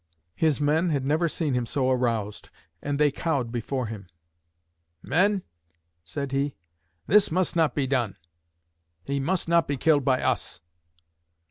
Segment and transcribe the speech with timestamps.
[0.33, 2.49] His men had never seen him so aroused,
[2.81, 4.07] and they cowed before him.
[5.03, 5.43] "Men,"
[6.03, 6.55] said he,
[7.05, 8.15] "this must not be done!
[9.03, 10.59] He must not be killed by us!"